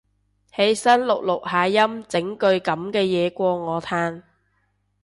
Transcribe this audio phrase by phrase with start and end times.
[0.55, 4.23] 起身錄錄下音整句噉嘅嘢過我嘆